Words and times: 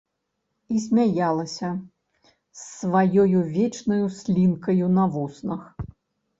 І 0.75 0.79
смяялася 0.85 1.69
з 1.75 2.63
сваёю 2.79 3.45
вечнаю 3.55 4.03
слінкаю 4.19 4.93
на 4.99 5.09
вуснах. 5.15 5.61